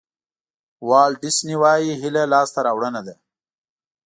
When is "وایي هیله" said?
1.63-2.23